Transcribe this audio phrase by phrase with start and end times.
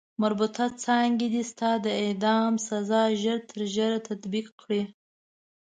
[0.21, 4.81] مربوطه څانګه دې ستا د اعدام سزا ژر تر ژره تطبیق کړي.